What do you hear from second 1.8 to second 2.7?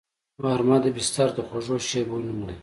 شیبو نوم دی